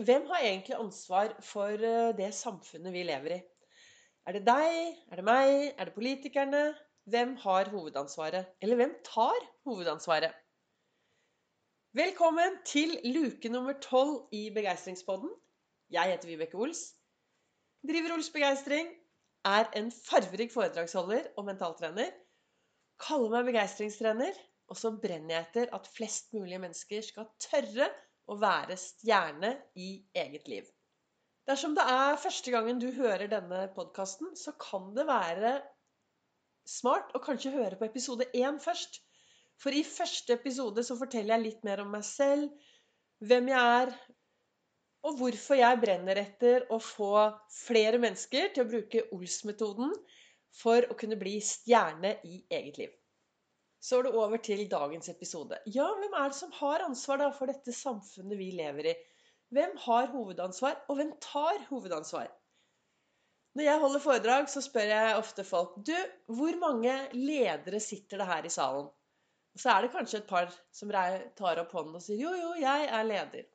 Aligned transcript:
Hvem 0.00 0.22
har 0.30 0.40
egentlig 0.40 0.76
ansvar 0.80 1.32
for 1.44 1.82
eh, 1.84 2.12
det 2.16 2.30
samfunnet 2.32 2.94
vi 2.94 3.02
lever 3.04 3.34
i? 3.34 3.40
Er 4.24 4.38
det 4.38 4.46
deg? 4.46 4.94
Er 5.12 5.20
det 5.20 5.24
meg? 5.28 5.50
Er 5.76 5.90
det 5.90 5.92
politikerne? 5.92 6.62
Hvem 7.12 7.34
har 7.42 7.68
hovedansvaret? 7.68 8.48
Eller 8.64 8.80
hvem 8.80 8.94
tar 9.04 9.36
hovedansvaret? 9.68 10.32
Velkommen 11.92 12.56
til 12.64 12.96
luke 13.12 13.52
nummer 13.52 13.76
tolv 13.84 14.32
i 14.32 14.46
Begeistringspodden. 14.56 15.34
Jeg 15.92 16.14
heter 16.14 16.32
Vibeke 16.32 16.56
Ols. 16.56 16.84
Driver 17.84 18.16
Ols 18.16 18.32
Begeistring. 18.32 18.88
Er 19.44 19.68
en 19.76 19.92
farverik 19.92 20.54
foredragsholder 20.56 21.34
og 21.36 21.44
mentaltrener. 21.52 22.14
Kaller 23.04 23.36
meg 23.36 23.52
begeistringstrener. 23.52 24.32
Og 24.72 24.80
så 24.80 24.96
brenner 24.96 25.36
jeg 25.36 25.50
etter 25.50 25.74
at 25.76 25.92
flest 25.92 26.32
mulig 26.32 26.56
mennesker 26.62 27.04
skal 27.04 27.34
tørre 27.50 27.92
å 28.28 28.36
være 28.40 28.76
stjerne 28.78 29.54
i 29.78 29.92
eget 30.16 30.48
liv. 30.50 30.68
Dersom 31.48 31.74
det 31.74 31.84
er 31.88 32.20
første 32.20 32.52
gangen 32.54 32.78
du 32.82 32.90
hører 32.94 33.30
denne 33.30 33.64
podkasten, 33.74 34.34
så 34.36 34.52
kan 34.60 34.92
det 34.94 35.06
være 35.08 35.54
smart 36.68 37.14
å 37.16 37.22
kanskje 37.24 37.54
høre 37.56 37.78
på 37.80 37.88
episode 37.88 38.28
én 38.36 38.60
først. 38.62 39.00
For 39.60 39.74
i 39.74 39.82
første 39.84 40.36
episode 40.36 40.84
så 40.86 40.96
forteller 41.00 41.36
jeg 41.36 41.46
litt 41.46 41.66
mer 41.66 41.82
om 41.82 41.90
meg 41.92 42.06
selv, 42.06 42.52
hvem 43.26 43.50
jeg 43.50 43.74
er, 43.80 43.92
og 45.04 45.16
hvorfor 45.16 45.58
jeg 45.58 45.80
brenner 45.80 46.20
etter 46.20 46.66
å 46.72 46.78
få 46.80 47.26
flere 47.64 48.00
mennesker 48.00 48.52
til 48.54 48.64
å 48.64 48.70
bruke 48.70 49.04
Ols-metoden 49.16 49.92
for 50.60 50.86
å 50.90 50.96
kunne 50.98 51.18
bli 51.20 51.38
stjerne 51.44 52.18
i 52.28 52.42
eget 52.52 52.80
liv. 52.80 52.99
Så 53.80 53.98
er 53.98 54.06
det 54.06 54.12
over 54.12 54.36
til 54.44 54.66
dagens 54.70 55.08
episode. 55.08 55.56
Ja, 55.72 55.86
hvem 56.00 56.16
er 56.20 56.28
det 56.28 56.36
som 56.36 56.52
har 56.58 56.84
ansvar 56.84 57.20
da 57.22 57.30
for 57.32 57.48
dette 57.48 57.72
samfunnet 57.72 58.38
vi 58.38 58.50
lever 58.58 58.90
i? 58.92 58.94
Hvem 59.50 59.72
har 59.86 60.10
hovedansvar, 60.12 60.76
og 60.88 60.98
hvem 60.98 61.14
tar 61.24 61.64
hovedansvar? 61.70 62.28
Når 63.58 63.66
jeg 63.66 63.82
holder 63.82 64.02
foredrag, 64.04 64.50
så 64.50 64.60
spør 64.62 64.92
jeg 64.92 65.16
ofte 65.18 65.44
folk 65.44 65.80
Du, 65.86 65.96
hvor 66.30 66.58
mange 66.60 66.92
ledere 67.16 67.80
sitter 67.82 68.20
det 68.20 68.26
her 68.28 68.46
i 68.46 68.52
salen? 68.52 68.90
Og 69.54 69.62
så 69.62 69.72
er 69.72 69.82
det 69.82 69.94
kanskje 69.94 70.20
et 70.20 70.28
par 70.28 70.52
som 70.76 70.92
tar 70.92 71.58
opp 71.64 71.72
hånden 71.74 71.98
og 71.98 72.04
sier 72.04 72.20
jo, 72.20 72.30
jo, 72.38 72.52
jeg 72.60 72.86
er 72.86 73.08
leder. 73.08 73.48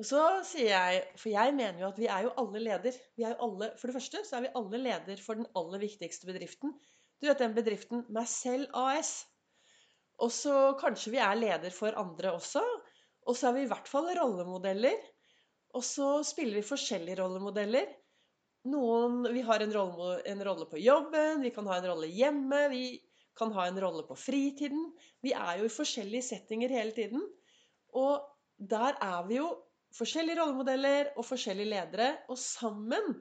Og 0.00 0.06
så 0.08 0.22
sier 0.48 0.70
jeg, 0.72 1.02
for 1.20 1.30
jeg 1.30 1.54
mener 1.54 1.82
jo 1.82 1.90
at 1.92 2.00
vi 2.00 2.08
er 2.10 2.24
jo 2.26 2.32
alle 2.40 2.62
leder. 2.62 2.96
Vi 3.18 3.26
er 3.26 3.34
jo 3.34 3.50
alle, 3.50 3.68
for 3.78 3.90
det 3.90 3.98
første 3.98 4.22
så 4.26 4.38
er 4.38 4.46
vi 4.46 4.54
alle 4.58 4.80
leder 4.80 5.20
for 5.22 5.38
den 5.38 5.46
aller 5.60 5.82
viktigste 5.84 6.26
bedriften. 6.30 6.72
Du 7.20 7.28
vet 7.28 7.40
den 7.40 7.54
bedriften 7.56 8.04
meg 8.12 8.28
selv 8.30 8.70
AS. 8.76 9.24
Og 10.22 10.30
så 10.32 10.74
kanskje 10.78 11.14
vi 11.14 11.22
er 11.22 11.38
leder 11.38 11.74
for 11.74 11.96
andre 11.98 12.34
også. 12.36 12.62
Og 13.24 13.36
så 13.36 13.48
er 13.48 13.58
vi 13.58 13.64
i 13.64 13.70
hvert 13.70 13.88
fall 13.90 14.10
rollemodeller. 14.18 14.98
Og 15.74 15.82
så 15.82 16.08
spiller 16.26 16.60
vi 16.60 16.66
forskjellige 16.66 17.18
rollemodeller. 17.22 17.88
Noen, 18.70 19.24
Vi 19.34 19.42
har 19.44 19.60
en 19.60 19.74
rolle, 19.74 20.20
en 20.24 20.44
rolle 20.44 20.66
på 20.70 20.78
jobben, 20.80 21.42
vi 21.42 21.50
kan 21.52 21.66
ha 21.68 21.76
en 21.76 21.88
rolle 21.90 22.08
hjemme, 22.08 22.68
vi 22.72 22.84
kan 23.36 23.52
ha 23.52 23.66
en 23.68 23.80
rolle 23.80 24.06
på 24.08 24.16
fritiden. 24.16 24.86
Vi 25.20 25.34
er 25.36 25.58
jo 25.60 25.68
i 25.68 25.74
forskjellige 25.74 26.28
settinger 26.30 26.72
hele 26.72 26.94
tiden. 26.96 27.24
Og 27.92 28.24
der 28.56 28.96
er 29.02 29.26
vi 29.28 29.36
jo 29.40 29.50
forskjellige 29.98 30.40
rollemodeller 30.40 31.12
og 31.18 31.26
forskjellige 31.28 31.72
ledere. 31.74 32.10
Og 32.30 32.38
sammen 32.40 33.18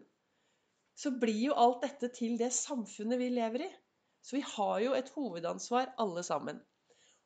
så 0.96 1.12
blir 1.20 1.50
jo 1.50 1.58
alt 1.58 1.82
dette 1.84 2.12
til 2.14 2.38
det 2.40 2.54
samfunnet 2.54 3.20
vi 3.20 3.32
lever 3.34 3.66
i. 3.66 3.72
Så 4.24 4.38
vi 4.38 4.44
har 4.56 4.78
jo 4.84 4.94
et 4.96 5.12
hovedansvar 5.16 5.94
alle 6.00 6.24
sammen. 6.24 6.62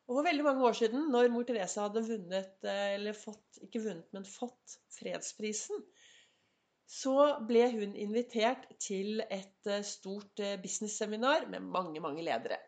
Og 0.08 0.16
for 0.16 0.26
veldig 0.26 0.46
mange 0.46 0.64
år 0.66 0.76
siden, 0.80 1.10
når 1.12 1.30
mor 1.34 1.46
Teresa 1.48 1.86
hadde 1.86 2.06
vunnet, 2.08 2.54
eh, 2.64 2.94
eller 2.96 3.18
fått, 3.18 3.60
ikke 3.62 3.84
vunnet, 3.84 4.08
men 4.16 4.26
fått 4.28 4.78
fredsprisen, 4.96 5.84
så 6.88 7.16
ble 7.48 7.66
hun 7.74 7.96
invitert 8.00 8.70
til 8.80 9.20
et 9.28 9.68
eh, 9.68 9.84
stort 9.84 10.32
businessseminar 10.40 10.62
business-seminar 10.64 11.50
med 11.52 11.68
mange, 11.76 12.02
mange 12.04 12.24
ledere. 12.24 12.60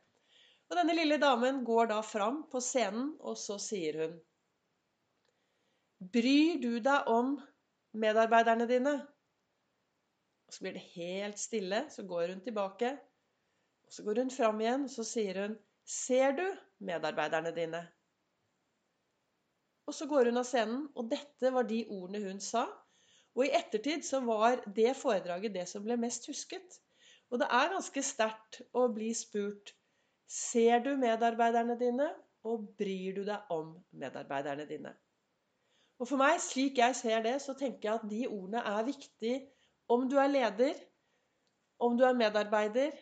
Og 0.69 0.77
denne 0.77 0.93
lille 0.93 1.17
damen 1.17 1.63
går 1.65 1.89
da 1.89 2.01
fram 2.05 2.43
på 2.51 2.61
scenen, 2.61 3.13
og 3.19 3.39
så 3.39 3.57
sier 3.61 4.03
hun 4.03 4.19
Bryr 5.99 6.59
du 6.61 6.77
deg 6.79 7.07
om 7.11 7.33
medarbeiderne 7.99 8.67
dine? 8.69 8.93
Og 10.47 10.55
så 10.55 10.63
blir 10.63 10.77
det 10.77 10.85
helt 10.93 11.39
stille. 11.41 11.81
Så 11.91 12.05
går 12.07 12.31
hun 12.31 12.43
tilbake. 12.45 12.93
Og 13.89 13.93
Så 13.93 14.03
går 14.05 14.19
hun 14.21 14.31
fram 14.31 14.59
igjen, 14.61 14.83
og 14.85 14.91
så 14.93 15.03
sier 15.03 15.37
hun 15.41 15.55
'Ser 15.85 16.35
du 16.37 16.45
medarbeiderne 16.79 17.55
dine?' 17.55 17.87
Og 19.87 19.93
så 19.97 20.05
går 20.05 20.29
hun 20.29 20.37
av 20.37 20.45
scenen, 20.45 20.83
og 20.95 21.09
dette 21.09 21.51
var 21.53 21.65
de 21.65 21.79
ordene 21.89 22.21
hun 22.21 22.39
sa. 22.39 22.67
Og 23.35 23.45
i 23.45 23.49
ettertid 23.57 24.05
så 24.05 24.19
var 24.19 24.61
det 24.75 24.93
foredraget 24.99 25.55
det 25.55 25.65
som 25.71 25.83
ble 25.83 25.97
mest 25.97 26.27
husket. 26.29 26.77
Og 27.31 27.41
det 27.41 27.47
er 27.49 27.73
ganske 27.73 28.03
sterkt 28.03 28.61
å 28.73 28.85
bli 28.93 29.09
spurt 29.17 29.73
Ser 30.29 30.85
du 30.85 30.91
medarbeiderne 30.97 31.79
dine, 31.79 32.11
og 32.45 32.69
bryr 32.77 33.15
du 33.15 33.23
deg 33.25 33.49
om 33.49 33.73
medarbeiderne 33.91 34.69
dine? 34.69 34.93
Og 35.97 36.07
for 36.07 36.21
meg, 36.21 36.37
slik 36.45 36.77
jeg 36.77 36.95
ser 36.95 37.25
det, 37.25 37.39
så 37.41 37.57
tenker 37.57 37.89
jeg 37.89 37.95
at 37.95 38.09
de 38.11 38.27
ordene 38.27 38.61
er 38.61 38.85
viktige 38.85 39.41
om 39.89 40.05
du 40.09 40.19
er 40.21 40.29
leder, 40.29 40.77
om 41.79 41.97
du 41.97 42.05
er 42.05 42.13
medarbeider, 42.13 42.93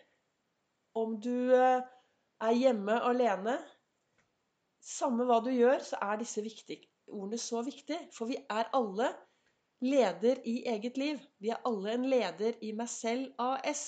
om 1.02 1.16
du 1.24 1.54
eh, 1.56 1.86
er 2.48 2.60
hjemme 2.62 3.00
alene 3.10 3.58
Samme 4.88 5.26
hva 5.28 5.42
du 5.44 5.50
gjør, 5.52 5.82
så 5.84 5.98
er 6.00 6.20
disse 6.22 6.40
viktige, 6.46 6.86
ordene 7.12 7.40
så 7.42 7.60
viktige. 7.66 8.06
For 8.16 8.30
vi 8.30 8.38
er 8.40 8.70
alle 8.78 9.10
leder 9.84 10.40
i 10.48 10.62
eget 10.72 10.96
liv. 11.02 11.20
Vi 11.44 11.52
er 11.52 11.60
alle 11.68 11.92
en 11.98 12.06
leder 12.08 12.56
i 12.64 12.72
meg 12.78 12.88
selv 12.88 13.34
AS. 13.42 13.82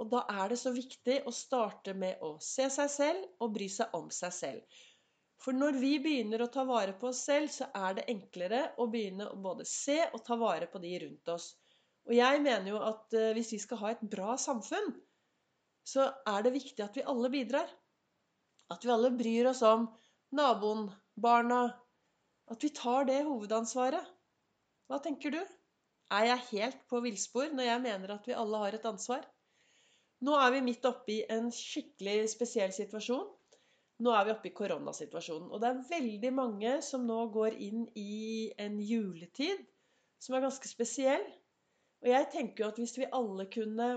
Og 0.00 0.08
da 0.14 0.22
er 0.32 0.48
det 0.48 0.56
så 0.62 0.72
viktig 0.72 1.18
å 1.28 1.34
starte 1.34 1.92
med 1.92 2.22
å 2.24 2.38
se 2.40 2.70
seg 2.72 2.88
selv 2.94 3.44
og 3.44 3.52
bry 3.58 3.68
seg 3.68 3.92
om 3.98 4.08
seg 4.16 4.32
selv. 4.32 4.80
For 5.40 5.56
når 5.56 5.76
vi 5.80 5.92
begynner 6.00 6.44
å 6.44 6.50
ta 6.52 6.64
vare 6.68 6.94
på 7.00 7.10
oss 7.10 7.20
selv, 7.28 7.52
så 7.52 7.68
er 7.76 7.98
det 7.98 8.08
enklere 8.12 8.62
å 8.80 8.88
begynne 8.92 9.28
å 9.28 9.36
både 9.44 9.68
se 9.68 9.98
og 10.08 10.24
ta 10.24 10.36
vare 10.40 10.68
på 10.72 10.80
de 10.80 10.94
rundt 11.04 11.32
oss. 11.32 11.52
Og 12.08 12.16
jeg 12.16 12.40
mener 12.44 12.72
jo 12.72 12.80
at 12.84 13.16
eh, 13.16 13.32
hvis 13.36 13.52
vi 13.54 13.60
skal 13.62 13.80
ha 13.82 13.92
et 13.92 14.02
bra 14.14 14.36
samfunn, 14.40 14.92
så 15.86 16.10
er 16.28 16.44
det 16.44 16.54
viktig 16.54 16.84
at 16.84 16.96
vi 16.96 17.06
alle 17.12 17.30
bidrar. 17.32 17.70
At 18.70 18.84
vi 18.84 18.92
alle 18.94 19.10
bryr 19.16 19.50
oss 19.50 19.62
om 19.66 19.88
naboen, 20.36 20.88
barna. 21.16 21.62
At 22.50 22.62
vi 22.64 22.70
tar 22.74 23.08
det 23.08 23.22
hovedansvaret. 23.26 24.06
Hva 24.90 24.98
tenker 25.02 25.34
du? 25.34 25.40
Er 26.10 26.26
jeg 26.26 26.46
helt 26.50 26.80
på 26.90 27.00
villspor 27.04 27.52
når 27.54 27.68
jeg 27.68 27.82
mener 27.84 28.14
at 28.16 28.24
vi 28.26 28.34
alle 28.34 28.62
har 28.64 28.74
et 28.74 28.86
ansvar? 28.90 29.26
Nå 30.26 30.34
er 30.36 30.50
vi 30.52 30.64
midt 30.66 30.84
oppe 30.88 31.14
i 31.14 31.20
en 31.32 31.48
skikkelig 31.54 32.32
spesiell 32.34 32.72
situasjon. 32.76 33.28
Nå 34.04 34.12
er 34.16 34.26
vi 34.26 34.32
oppe 34.34 34.50
i 34.50 34.54
koronasituasjonen. 34.56 35.50
Og 35.52 35.60
det 35.62 35.70
er 35.70 35.84
veldig 35.90 36.32
mange 36.34 36.74
som 36.84 37.06
nå 37.08 37.20
går 37.34 37.56
inn 37.68 37.86
i 37.96 38.50
en 38.60 38.80
juletid 38.82 39.62
som 40.20 40.36
er 40.36 40.44
ganske 40.44 40.68
spesiell. 40.68 41.24
Og 42.02 42.10
jeg 42.12 42.28
tenker 42.32 42.64
jo 42.64 42.70
at 42.72 42.80
hvis 42.80 42.96
vi 43.00 43.08
alle 43.16 43.46
kunne 43.52 43.88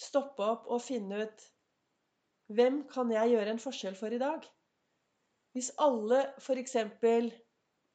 stoppe 0.00 0.44
opp 0.44 0.66
og 0.72 0.82
finne 0.84 1.24
ut 1.24 1.46
hvem 2.56 2.84
kan 2.90 3.10
jeg 3.10 3.32
gjøre 3.32 3.52
en 3.54 3.62
forskjell 3.62 3.96
for 3.98 4.14
i 4.14 4.20
dag? 4.22 4.44
Hvis 5.56 5.72
alle 5.82 6.20
f.eks. 6.38 6.76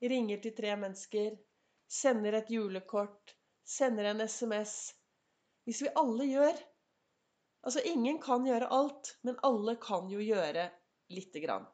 ringer 0.02 0.42
til 0.44 0.56
tre 0.58 0.74
mennesker, 0.82 1.38
sender 1.88 2.36
et 2.40 2.50
julekort, 2.52 3.36
sender 3.64 4.10
en 4.12 4.24
SMS 4.28 4.74
Hvis 5.64 5.84
vi 5.86 5.94
alle 5.96 6.26
gjør 6.26 6.60
Altså, 7.62 7.84
ingen 7.86 8.18
kan 8.20 8.46
gjøre 8.48 8.72
alt, 8.74 9.12
men 9.22 9.38
alle 9.46 9.76
kan 9.78 10.10
jo 10.10 10.18
gjøre 10.18 10.66
lite 11.14 11.44
grann. 11.44 11.68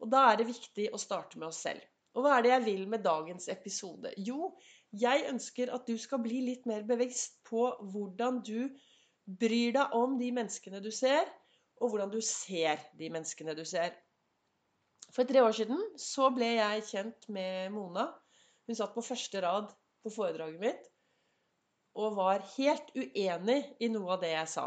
Og 0.00 0.08
da 0.08 0.22
er 0.30 0.38
det 0.40 0.46
viktig 0.48 0.86
å 0.88 1.00
starte 1.00 1.36
med 1.36 1.50
oss 1.50 1.60
selv. 1.66 1.82
Og 2.16 2.24
hva 2.24 2.38
er 2.38 2.46
det 2.46 2.52
jeg 2.54 2.64
vil 2.64 2.86
med 2.88 3.04
dagens 3.04 3.50
episode? 3.52 4.14
Jo, 4.16 4.54
jeg 4.96 5.26
ønsker 5.28 5.74
at 5.76 5.84
du 5.84 5.98
skal 6.00 6.22
bli 6.24 6.40
litt 6.46 6.64
mer 6.64 6.86
bevisst 6.88 7.36
på 7.44 7.68
hvordan 7.92 8.40
du 8.48 8.72
bryr 9.26 9.74
deg 9.74 9.94
om 9.98 10.16
de 10.20 10.30
menneskene 10.34 10.80
du 10.82 10.90
ser, 10.94 11.26
og 11.82 11.92
hvordan 11.92 12.12
du 12.12 12.20
ser 12.24 12.80
de 12.98 13.10
menneskene 13.12 13.54
du 13.58 13.64
ser. 13.66 13.94
For 15.12 15.28
tre 15.28 15.42
år 15.44 15.54
siden 15.56 15.80
så 16.00 16.30
ble 16.34 16.56
jeg 16.56 16.86
kjent 16.90 17.28
med 17.32 17.72
Mona. 17.74 18.08
Hun 18.66 18.78
satt 18.78 18.94
på 18.94 19.04
første 19.04 19.42
rad 19.44 19.70
på 20.02 20.12
foredraget 20.14 20.62
mitt 20.62 20.92
og 21.96 22.18
var 22.18 22.42
helt 22.58 22.90
uenig 22.92 23.62
i 23.80 23.88
noe 23.88 24.16
av 24.16 24.20
det 24.20 24.34
jeg 24.34 24.50
sa. 24.52 24.66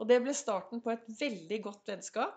Og 0.00 0.08
det 0.08 0.18
ble 0.24 0.34
starten 0.36 0.82
på 0.84 0.92
et 0.92 1.06
veldig 1.20 1.58
godt 1.64 1.88
vennskap. 1.88 2.34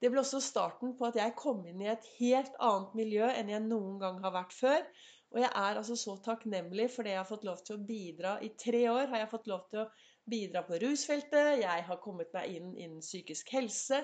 Det 0.00 0.08
ble 0.08 0.22
også 0.22 0.40
starten 0.40 0.94
på 0.96 1.08
at 1.10 1.18
jeg 1.20 1.36
kom 1.36 1.60
inn 1.68 1.82
i 1.84 1.90
et 1.92 2.06
helt 2.16 2.54
annet 2.56 2.94
miljø 2.96 3.26
enn 3.28 3.52
jeg 3.52 3.66
noen 3.66 3.98
gang 4.00 4.20
har 4.24 4.32
vært 4.32 4.56
før. 4.56 4.86
Og 5.30 5.38
jeg 5.38 5.50
er 5.50 5.78
altså 5.78 5.94
så 5.98 6.16
takknemlig 6.24 6.88
for 6.90 7.06
det 7.06 7.12
jeg 7.14 7.20
har 7.20 7.28
fått 7.28 7.44
lov 7.46 7.60
til 7.66 7.76
å 7.76 7.84
bidra. 7.86 8.32
I 8.42 8.50
tre 8.58 8.80
år 8.90 9.12
har 9.12 9.22
jeg 9.22 9.30
fått 9.30 9.50
lov 9.50 9.68
til 9.70 9.84
å 9.84 9.90
bidra 10.30 10.64
på 10.66 10.78
rusfeltet, 10.82 11.60
jeg 11.62 11.84
har 11.86 12.00
kommet 12.02 12.32
meg 12.34 12.56
inn 12.56 12.72
innen 12.74 13.04
psykisk 13.04 13.52
helse. 13.54 14.02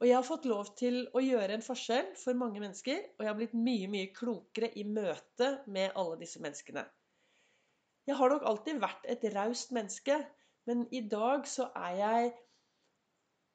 Og 0.00 0.08
jeg 0.08 0.16
har 0.18 0.26
fått 0.26 0.48
lov 0.50 0.74
til 0.76 1.04
å 1.16 1.22
gjøre 1.22 1.56
en 1.56 1.64
forskjell 1.64 2.12
for 2.20 2.36
mange 2.36 2.60
mennesker, 2.60 3.00
og 3.14 3.24
jeg 3.24 3.30
har 3.30 3.38
blitt 3.38 3.56
mye, 3.56 3.88
mye 3.88 4.12
klokere 4.16 4.72
i 4.76 4.84
møte 4.84 5.50
med 5.70 5.94
alle 5.96 6.18
disse 6.20 6.42
menneskene. 6.44 6.84
Jeg 8.04 8.18
har 8.18 8.32
nok 8.34 8.44
alltid 8.44 8.80
vært 8.82 9.06
et 9.08 9.24
raust 9.32 9.72
menneske, 9.72 10.18
men 10.68 10.84
i 10.92 11.04
dag 11.08 11.46
så 11.48 11.70
er 11.86 11.94
jeg 12.00 12.32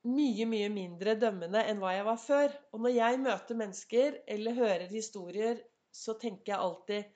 mye, 0.09 0.45
mye 0.49 0.69
mindre 0.73 1.13
dømmende 1.21 1.61
enn 1.69 1.81
hva 1.81 1.93
jeg 1.93 2.07
var 2.07 2.21
før. 2.23 2.55
Og 2.73 2.81
når 2.85 2.95
jeg 2.95 3.21
møter 3.25 3.59
mennesker 3.59 4.17
eller 4.37 4.57
hører 4.57 4.87
historier, 4.89 5.59
så 5.91 6.15
tenker 6.21 6.53
jeg 6.53 6.59
alltid 6.59 7.15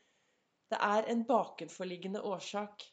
det 0.74 0.80
er 0.82 1.08
en 1.12 1.22
bakenforliggende 1.30 2.22
årsak. 2.26 2.84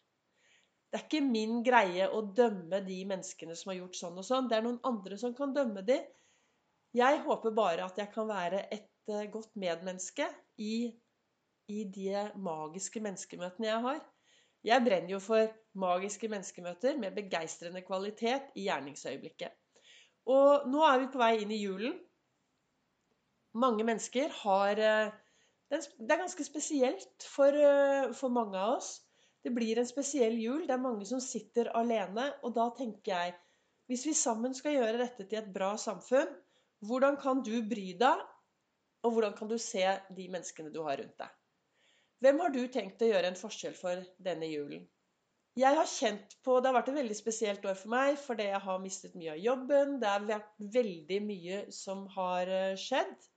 Det 0.91 0.99
er 0.99 1.05
ikke 1.07 1.23
min 1.25 1.61
greie 1.65 2.09
å 2.13 2.21
dømme 2.37 2.83
de 2.85 2.99
menneskene 3.09 3.55
som 3.57 3.71
har 3.71 3.79
gjort 3.79 3.97
sånn 3.97 4.19
og 4.21 4.27
sånn. 4.27 4.49
Det 4.51 4.59
er 4.59 4.67
noen 4.67 4.81
andre 4.85 5.17
som 5.21 5.33
kan 5.39 5.55
dømme 5.57 5.85
de. 5.87 5.97
Jeg 6.99 7.21
håper 7.25 7.55
bare 7.57 7.87
at 7.87 8.01
jeg 8.03 8.11
kan 8.13 8.27
være 8.29 8.65
et 8.75 8.91
eh, 9.09 9.29
godt 9.31 9.55
medmenneske 9.63 10.27
i, 10.59 10.91
i 11.71 11.85
de 11.95 12.27
magiske 12.43 13.01
menneskemøtene 13.05 13.71
jeg 13.71 13.85
har. 13.87 14.03
Jeg 14.67 14.85
brenner 14.85 15.15
jo 15.15 15.23
for 15.25 15.49
magiske 15.79 16.29
menneskemøter 16.29 16.99
med 17.01 17.15
begeistrende 17.17 17.81
kvalitet 17.87 18.51
i 18.59 18.67
gjerningsøyeblikket. 18.67 19.55
Og 20.29 20.67
nå 20.69 20.83
er 20.85 21.01
vi 21.01 21.11
på 21.15 21.23
vei 21.23 21.33
inn 21.41 21.55
i 21.55 21.63
julen. 21.63 21.95
Mange 23.57 23.87
mennesker 23.87 24.35
har 24.43 24.83
eh, 24.91 25.15
Det 25.71 26.11
er 26.11 26.19
ganske 26.19 26.45
spesielt 26.45 27.25
for, 27.31 27.55
eh, 27.55 28.13
for 28.13 28.29
mange 28.35 28.59
av 28.59 28.79
oss. 28.79 29.01
Det 29.45 29.53
blir 29.55 29.79
en 29.79 29.87
spesiell 29.87 30.35
jul. 30.43 30.67
Det 30.67 30.75
er 30.75 30.83
mange 30.83 31.07
som 31.07 31.21
sitter 31.21 31.71
alene. 31.79 32.27
Og 32.43 32.55
da 32.55 32.69
tenker 32.77 33.13
jeg 33.15 33.37
hvis 33.91 34.07
vi 34.07 34.15
sammen 34.15 34.55
skal 34.55 34.77
gjøre 34.77 34.99
dette 35.01 35.27
til 35.27 35.39
et 35.41 35.53
bra 35.55 35.73
samfunn, 35.79 36.31
hvordan 36.87 37.17
kan 37.21 37.43
du 37.43 37.57
bry 37.67 37.93
deg, 37.99 38.21
og 39.03 39.13
hvordan 39.13 39.35
kan 39.37 39.49
du 39.51 39.57
se 39.59 39.83
de 40.17 40.29
menneskene 40.31 40.71
du 40.73 40.83
har 40.87 41.01
rundt 41.01 41.17
deg? 41.19 41.33
Hvem 42.21 42.41
har 42.41 42.53
du 42.55 42.61
tenkt 42.69 43.03
å 43.03 43.09
gjøre 43.09 43.33
en 43.33 43.39
forskjell 43.41 43.75
for 43.75 44.03
denne 44.23 44.47
julen? 44.51 44.85
Jeg 45.59 45.75
har 45.75 45.89
kjent 45.89 46.37
på 46.47 46.61
Det 46.61 46.71
har 46.71 46.77
vært 46.77 46.91
et 46.93 46.99
veldig 47.01 47.17
spesielt 47.19 47.65
år 47.67 47.75
for 47.81 47.91
meg 47.91 48.19
fordi 48.23 48.47
jeg 48.51 48.63
har 48.67 48.83
mistet 48.85 49.17
mye 49.19 49.35
av 49.35 49.43
jobben. 49.43 49.97
Det 50.03 50.09
har 50.09 50.27
vært 50.29 50.53
veldig 50.77 51.21
mye 51.27 51.61
som 51.75 52.07
har 52.15 52.53
eh, 52.61 52.77
skjedd. 52.79 53.30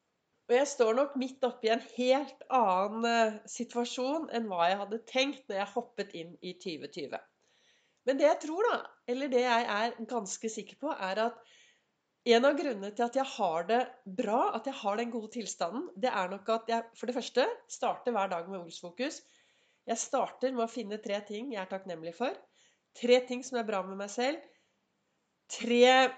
Og 0.49 0.55
jeg 0.57 0.67
står 0.67 0.95
nok 0.97 1.13
midt 1.19 1.45
oppi 1.47 1.69
en 1.71 1.83
helt 1.95 2.41
annen 2.51 3.05
eh, 3.07 3.35
situasjon 3.47 4.27
enn 4.35 4.49
hva 4.49 4.67
jeg 4.67 4.79
hadde 4.81 5.03
tenkt 5.07 5.45
når 5.47 5.61
jeg 5.61 5.73
hoppet 5.75 6.15
inn 6.19 6.33
i 6.43 6.55
2020. 6.59 7.15
Men 8.03 8.19
det 8.19 8.27
jeg 8.27 8.39
tror, 8.43 8.67
da, 8.67 8.79
eller 9.13 9.31
det 9.31 9.43
jeg 9.45 9.67
er 9.77 9.93
ganske 10.09 10.51
sikker 10.51 10.79
på, 10.81 10.91
er 10.91 11.21
at 11.29 11.39
en 12.33 12.47
av 12.47 12.55
grunnene 12.55 12.91
til 12.95 13.05
at 13.05 13.17
jeg 13.19 13.27
har 13.35 13.65
det 13.67 13.79
bra, 14.19 14.41
at 14.55 14.67
jeg 14.67 14.75
har 14.79 14.99
den 14.99 15.11
gode 15.11 15.31
tilstanden, 15.33 15.89
det 15.99 16.11
er 16.11 16.31
nok 16.31 16.51
at 16.55 16.69
jeg 16.71 16.87
for 16.99 17.07
det 17.07 17.15
første 17.17 17.47
starter 17.71 18.15
hver 18.15 18.31
dag 18.31 18.47
med 18.51 18.61
Olsfokus. 18.61 19.21
Jeg 19.87 19.99
starter 19.99 20.53
med 20.55 20.65
å 20.65 20.71
finne 20.71 20.99
tre 21.03 21.19
ting 21.27 21.51
jeg 21.51 21.59
er 21.63 21.71
takknemlig 21.71 22.15
for. 22.15 22.35
Tre 22.95 23.19
ting 23.27 23.43
som 23.43 23.59
er 23.59 23.67
bra 23.67 23.81
med 23.83 23.99
meg 23.99 24.11
selv. 24.11 24.39
Tre 25.51 26.11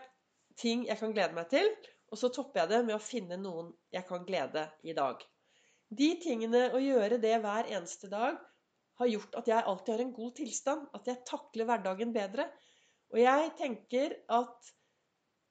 ting 0.61 0.85
jeg 0.85 0.99
kan 1.01 1.13
glede 1.15 1.37
meg 1.37 1.49
til. 1.53 1.69
Og 2.15 2.19
så 2.21 2.29
topper 2.31 2.61
jeg 2.61 2.71
det 2.71 2.77
med 2.87 2.95
å 2.95 3.03
finne 3.03 3.35
noen 3.35 3.73
jeg 3.91 4.07
kan 4.07 4.23
glede 4.23 4.69
i 4.87 4.93
dag. 4.95 5.19
De 5.91 6.13
tingene, 6.23 6.69
å 6.71 6.79
gjøre 6.79 7.19
det 7.19 7.33
hver 7.43 7.67
eneste 7.67 8.07
dag, 8.07 8.37
har 8.95 9.09
gjort 9.11 9.35
at 9.35 9.49
jeg 9.51 9.67
alltid 9.67 9.91
har 9.91 10.03
en 10.05 10.13
god 10.15 10.31
tilstand. 10.37 10.85
At 10.95 11.09
jeg 11.11 11.25
takler 11.27 11.67
hverdagen 11.67 12.13
bedre. 12.15 12.47
Og 13.11 13.19
jeg 13.19 13.51
tenker 13.59 14.15
at 14.31 14.71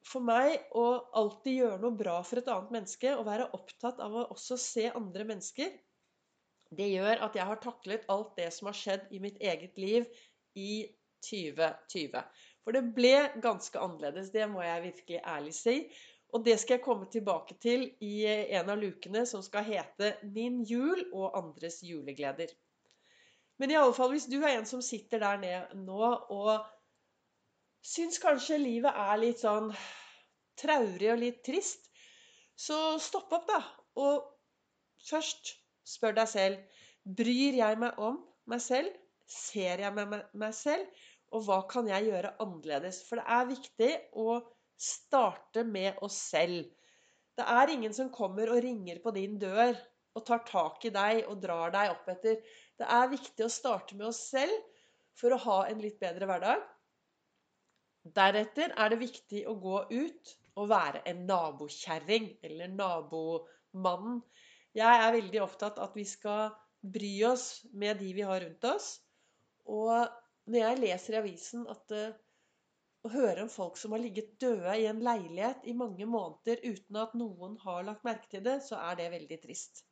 for 0.09 0.25
meg 0.25 0.65
å 0.77 0.87
alltid 1.21 1.59
gjøre 1.59 1.77
noe 1.83 1.97
bra 2.01 2.17
for 2.25 2.41
et 2.41 2.49
annet 2.49 2.73
menneske, 2.73 3.13
og 3.13 3.29
være 3.29 3.51
opptatt 3.57 4.01
av 4.01 4.17
å 4.17 4.25
også 4.33 4.57
se 4.61 4.87
andre 4.89 5.25
mennesker, 5.29 5.69
det 6.75 6.89
gjør 6.95 7.21
at 7.27 7.37
jeg 7.37 7.45
har 7.45 7.61
taklet 7.61 8.09
alt 8.09 8.33
det 8.41 8.49
som 8.53 8.71
har 8.71 8.77
skjedd 8.77 9.13
i 9.13 9.21
mitt 9.21 9.37
eget 9.37 9.77
liv 9.77 10.09
i 10.57 10.85
2020. 11.29 12.25
For 12.65 12.73
det 12.73 12.83
ble 12.97 13.15
ganske 13.41 13.81
annerledes, 13.81 14.33
det 14.33 14.49
må 14.49 14.65
jeg 14.65 14.85
virkelig 14.89 15.21
ærlig 15.21 15.53
si. 15.57 15.75
Og 16.35 16.43
det 16.43 16.57
skal 16.59 16.75
jeg 16.75 16.83
komme 16.83 17.07
tilbake 17.11 17.55
til 17.63 17.85
i 18.03 18.25
en 18.27 18.69
av 18.73 18.79
lukene 18.81 19.23
som 19.29 19.43
skal 19.45 19.63
hete 19.63 20.17
'Min 20.23 20.63
jul 20.67 21.05
og 21.13 21.37
andres 21.39 21.79
julegleder'. 21.87 22.51
Men 23.57 23.71
i 23.71 23.77
alle 23.79 23.93
fall, 23.95 24.11
hvis 24.11 24.27
du 24.27 24.41
er 24.41 24.57
en 24.57 24.65
som 24.67 24.81
sitter 24.83 25.21
der 25.23 25.37
nede 25.39 25.85
nå 25.85 26.09
og 26.35 26.65
syns 27.85 28.19
kanskje 28.19 28.57
livet 28.59 28.91
er 28.91 29.21
litt 29.21 29.39
sånn 29.39 29.71
traurig 30.59 31.11
og 31.13 31.21
litt 31.21 31.39
trist, 31.45 31.87
så 32.55 32.97
stopp 32.99 33.31
opp, 33.37 33.47
da. 33.47 33.61
Og 33.95 34.27
først 35.07 35.55
spør 35.87 36.17
deg 36.19 36.27
selv 36.31 36.81
Bryr 37.05 37.53
jeg 37.53 37.77
meg 37.77 37.99
om 38.01 38.15
meg 38.49 38.61
selv? 38.65 38.89
Ser 39.29 39.83
jeg 39.83 39.93
meg, 39.93 40.15
meg 40.33 40.53
selv? 40.57 40.87
Og 41.31 41.45
hva 41.45 41.59
kan 41.69 41.87
jeg 41.89 42.07
gjøre 42.09 42.33
annerledes? 42.41 43.03
For 43.05 43.21
det 43.21 43.25
er 43.37 43.51
viktig 43.51 43.91
å 44.17 44.39
starte 44.77 45.63
med 45.67 45.99
oss 46.05 46.17
selv. 46.31 46.65
Det 47.35 47.45
er 47.51 47.71
ingen 47.73 47.93
som 47.95 48.11
kommer 48.13 48.51
og 48.53 48.61
ringer 48.63 49.01
på 49.03 49.11
din 49.15 49.39
dør 49.39 49.75
og 50.15 50.23
tar 50.27 50.45
tak 50.47 50.85
i 50.87 50.93
deg 50.95 51.25
og 51.27 51.41
drar 51.43 51.73
deg 51.75 51.91
opp 51.91 52.07
etter. 52.13 52.39
Det 52.79 52.87
er 52.97 53.11
viktig 53.11 53.45
å 53.45 53.51
starte 53.51 53.97
med 53.99 54.07
oss 54.11 54.21
selv 54.31 54.55
for 55.19 55.35
å 55.35 55.41
ha 55.43 55.59
en 55.69 55.83
litt 55.83 55.99
bedre 55.99 56.27
hverdag. 56.29 56.63
Deretter 58.15 58.73
er 58.77 58.91
det 58.91 59.01
viktig 59.01 59.45
å 59.49 59.55
gå 59.59 59.79
ut 59.91 60.35
og 60.55 60.69
være 60.71 61.01
en 61.09 61.23
nabokjerring 61.27 62.29
eller 62.45 62.71
nabomannen. 62.71 64.21
Jeg 64.75 65.01
er 65.01 65.15
veldig 65.15 65.41
opptatt 65.43 65.79
av 65.79 65.89
at 65.89 65.97
vi 65.97 66.05
skal 66.07 66.53
bry 66.95 67.15
oss 67.27 67.65
med 67.73 67.97
de 67.99 68.11
vi 68.15 68.23
har 68.27 68.43
rundt 68.43 68.67
oss. 68.69 68.89
Og 69.65 70.05
når 70.51 70.61
jeg 70.61 70.81
leser 70.83 71.15
i 71.15 71.19
avisen 71.23 71.65
at 71.71 71.95
eh, 71.95 72.13
å 73.05 73.11
høre 73.13 73.43
om 73.45 73.51
folk 73.53 73.77
som 73.77 73.93
har 73.93 74.01
ligget 74.01 74.33
døde 74.41 74.75
i 74.81 74.87
en 74.89 75.01
leilighet 75.05 75.65
i 75.69 75.75
mange 75.77 76.07
måneder 76.09 76.63
uten 76.65 76.97
at 77.01 77.13
noen 77.17 77.57
har 77.61 77.85
lagt 77.85 78.05
merke 78.07 78.29
til 78.31 78.43
det, 78.45 78.59
så 78.65 78.79
er 78.81 78.97
det 78.99 79.11
veldig 79.13 79.37
trist. 79.43 79.83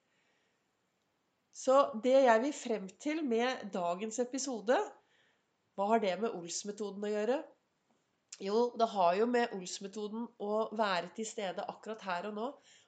Så 1.54 1.76
det 2.04 2.16
jeg 2.26 2.42
vil 2.42 2.56
frem 2.58 2.88
til 3.06 3.22
med 3.30 3.68
dagens 3.74 4.18
episode 4.24 4.78
Hva 5.78 5.86
har 5.92 6.02
det 6.02 6.14
med 6.22 6.34
Ols-metoden 6.34 7.06
å 7.06 7.12
gjøre? 7.12 7.38
Jo, 8.42 8.64
det 8.78 8.88
har 8.90 9.14
jo 9.20 9.28
med 9.30 9.54
Ols-metoden 9.54 10.26
å 10.42 10.64
være 10.78 11.12
til 11.18 11.28
stede 11.30 11.66
akkurat 11.70 12.02
her 12.06 12.30
og 12.30 12.40
nå. 12.40 12.48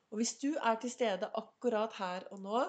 Og 0.09 0.21
hvis 0.21 0.33
du 0.41 0.51
er 0.55 0.79
til 0.81 0.93
stede 0.93 1.29
akkurat 1.37 1.93
her 1.99 2.25
og 2.33 2.41
nå, 2.41 2.63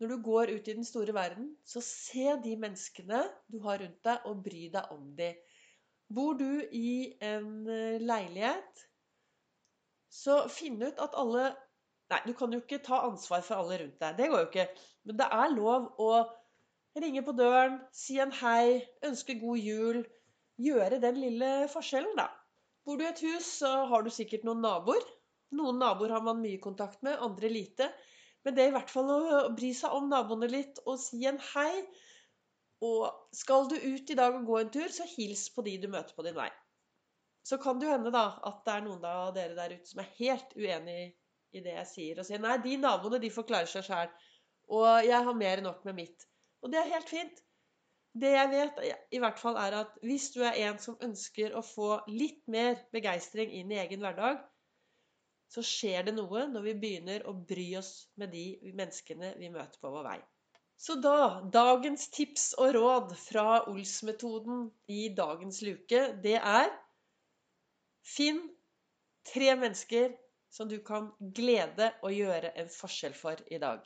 når 0.00 0.10
du 0.10 0.16
går 0.24 0.52
ut 0.56 0.68
i 0.68 0.76
den 0.76 0.84
store 0.88 1.14
verden, 1.16 1.52
så 1.64 1.80
se 1.84 2.34
de 2.44 2.56
menneskene 2.60 3.20
du 3.52 3.60
har 3.64 3.80
rundt 3.80 4.00
deg, 4.04 4.24
og 4.28 4.42
bry 4.44 4.64
deg 4.72 4.92
om 4.96 5.12
dem. 5.16 5.36
Bor 6.12 6.34
du 6.38 6.62
i 6.72 7.14
en 7.24 7.66
eh, 7.70 8.00
leilighet, 8.00 8.84
så 10.12 10.44
finn 10.52 10.82
ut 10.82 11.00
at 11.02 11.16
alle 11.18 11.52
Nei, 12.12 12.18
du 12.28 12.34
kan 12.36 12.52
jo 12.52 12.58
ikke 12.60 12.82
ta 12.84 12.98
ansvar 13.06 13.40
for 13.42 13.62
alle 13.62 13.78
rundt 13.80 13.96
deg. 14.02 14.18
Det 14.18 14.26
går 14.28 14.42
jo 14.42 14.48
ikke. 14.50 14.66
Men 15.08 15.16
det 15.18 15.28
er 15.32 15.54
lov 15.54 15.86
å 16.04 16.08
ringe 17.00 17.22
på 17.24 17.32
døren, 17.38 17.78
si 17.96 18.18
en 18.22 18.34
hei, 18.42 18.84
ønske 19.08 19.38
god 19.40 19.62
jul. 19.64 20.02
Gjøre 20.60 21.00
den 21.02 21.16
lille 21.22 21.48
forskjellen, 21.72 22.12
da. 22.20 22.28
Bor 22.84 23.00
du 23.00 23.06
i 23.06 23.08
et 23.08 23.22
hus, 23.24 23.48
så 23.62 23.70
har 23.90 24.04
du 24.04 24.12
sikkert 24.12 24.44
noen 24.46 24.60
naboer. 24.62 25.02
Noen 25.56 25.80
naboer 25.80 26.12
har 26.14 26.22
man 26.28 26.42
mye 26.44 26.60
kontakt 26.62 27.00
med, 27.06 27.16
andre 27.24 27.50
lite. 27.50 27.88
Men 28.44 28.54
det 28.54 28.66
er 28.66 28.72
i 28.72 28.76
hvert 28.76 28.92
fall 28.92 29.10
å 29.10 29.40
bry 29.56 29.72
seg 29.76 29.96
om 29.96 30.10
naboene 30.12 30.50
litt 30.52 30.82
og 30.84 31.00
si 31.00 31.24
en 31.30 31.40
hei. 31.54 31.72
Og 32.84 33.34
skal 33.36 33.68
du 33.70 33.76
ut 33.78 34.10
i 34.10 34.16
dag 34.18 34.34
og 34.36 34.46
gå 34.48 34.60
en 34.60 34.72
tur, 34.74 34.90
så 34.92 35.06
hils 35.16 35.46
på 35.54 35.64
de 35.66 35.76
du 35.82 35.88
møter 35.92 36.16
på 36.16 36.24
din 36.26 36.36
vei. 36.36 36.50
Så 37.44 37.58
kan 37.60 37.78
det 37.80 37.88
jo 37.88 37.94
hende 37.94 38.12
da 38.12 38.24
at 38.48 38.62
det 38.66 38.74
er 38.74 38.84
noen 38.86 39.04
av 39.08 39.32
dere 39.36 39.56
der 39.56 39.76
ute 39.76 39.88
som 39.88 40.00
er 40.02 40.12
helt 40.18 40.54
uenig 40.56 41.00
i 41.54 41.62
det 41.64 41.74
jeg 41.76 41.90
sier, 41.90 42.20
og 42.20 42.26
sier 42.26 42.42
nei, 42.42 42.56
de 42.64 42.76
naboene 42.80 43.20
de 43.22 43.30
får 43.32 43.46
klare 43.48 43.70
seg 43.70 43.84
sjæl, 43.86 44.12
og 44.74 44.88
jeg 45.06 45.26
har 45.26 45.36
mer 45.38 45.60
enn 45.60 45.68
nok 45.68 45.84
med 45.86 45.98
mitt. 46.00 46.24
Og 46.64 46.72
det 46.72 46.80
er 46.80 46.94
helt 46.94 47.10
fint. 47.12 47.42
Det 48.14 48.30
jeg 48.30 48.50
vet, 48.50 48.80
i 49.10 49.20
hvert 49.22 49.40
fall 49.42 49.58
er 49.58 49.76
at 49.80 49.96
hvis 50.06 50.30
du 50.34 50.40
er 50.46 50.56
en 50.68 50.78
som 50.82 50.98
ønsker 51.02 51.54
å 51.58 51.62
få 51.66 51.88
litt 52.10 52.44
mer 52.50 52.78
begeistring 52.94 53.52
inn 53.58 53.72
i 53.74 53.80
egen 53.82 54.04
hverdag, 54.04 54.38
så 55.50 55.62
skjer 55.66 56.08
det 56.08 56.14
noe 56.16 56.46
når 56.50 56.64
vi 56.68 56.76
begynner 56.82 57.26
å 57.30 57.34
bry 57.34 57.66
oss 57.78 57.92
med 58.18 58.32
de 58.34 58.46
menneskene 58.72 59.34
vi 59.38 59.50
møter 59.54 59.82
på 59.82 59.90
vår 59.92 60.06
vei. 60.08 60.20
Så 60.76 60.96
da 61.00 61.40
Dagens 61.54 62.08
tips 62.12 62.52
og 62.60 62.74
råd 62.76 63.14
fra 63.18 63.62
Ols-metoden 63.70 64.66
i 64.90 65.08
dagens 65.16 65.62
luke, 65.64 66.00
det 66.24 66.36
er 66.40 66.72
Finn 68.04 68.42
tre 69.24 69.54
mennesker 69.56 70.12
som 70.52 70.68
du 70.68 70.76
kan 70.84 71.08
glede 71.34 71.88
å 72.04 72.10
gjøre 72.12 72.52
en 72.60 72.68
forskjell 72.70 73.14
for 73.16 73.40
i 73.50 73.58
dag. 73.62 73.80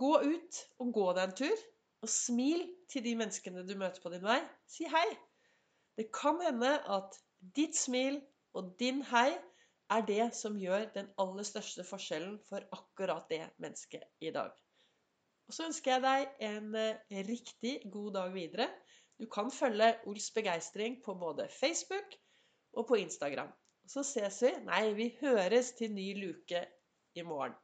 Gå 0.00 0.12
ut 0.20 0.58
og 0.82 0.90
gå 0.96 1.06
deg 1.16 1.22
en 1.28 1.36
tur, 1.38 1.62
og 2.04 2.10
smil 2.12 2.66
til 2.90 3.04
de 3.06 3.14
menneskene 3.18 3.64
du 3.66 3.74
møter 3.78 4.02
på 4.02 4.12
din 4.12 4.26
vei. 4.26 4.40
Si 4.70 4.86
hei. 4.90 5.06
Det 5.98 6.10
kan 6.14 6.38
hende 6.44 6.76
at 6.98 7.16
ditt 7.56 7.76
smil 7.78 8.20
Og 8.56 8.70
din 8.80 9.02
hei 9.10 9.36
er 9.92 10.04
det 10.08 10.24
som 10.34 10.56
gjør 10.58 10.86
den 10.94 11.10
aller 11.20 11.44
største 11.46 11.84
forskjellen 11.86 12.38
for 12.48 12.64
akkurat 12.74 13.28
det 13.30 13.44
mennesket 13.62 14.06
i 14.24 14.32
dag. 14.34 14.50
Og 15.48 15.56
så 15.56 15.68
ønsker 15.68 15.94
jeg 15.94 16.04
deg 16.04 16.48
en 16.48 16.74
eh, 16.76 17.20
riktig 17.28 17.78
god 17.92 18.12
dag 18.18 18.34
videre. 18.34 18.68
Du 19.18 19.26
kan 19.32 19.48
følge 19.50 19.94
Ols 20.06 20.28
begeistring 20.36 21.00
på 21.04 21.14
både 21.18 21.48
Facebook 21.50 22.18
og 22.76 22.86
på 22.90 23.00
Instagram. 23.00 23.50
Så 23.88 24.04
ses 24.04 24.42
vi 24.44 24.52
Nei, 24.66 24.82
vi 24.94 25.08
høres 25.22 25.72
til 25.78 25.94
ny 25.96 26.10
luke 26.20 26.60
i 27.16 27.24
morgen. 27.24 27.56